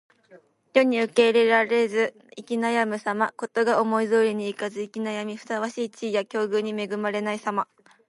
[0.73, 3.31] 世に受け入れられず行き悩むさま。
[3.33, 7.67] 事が思い通りにいかず行き悩み、ふさわしい地位や境遇に恵まれないさま。